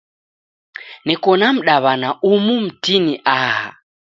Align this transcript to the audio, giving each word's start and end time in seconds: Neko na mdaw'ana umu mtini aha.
Neko 1.05 1.31
na 1.39 1.47
mdaw'ana 1.55 2.09
umu 2.31 2.55
mtini 2.65 3.13
aha. 3.37 3.69